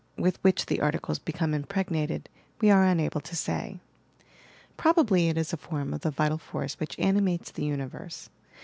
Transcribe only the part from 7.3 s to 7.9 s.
the uni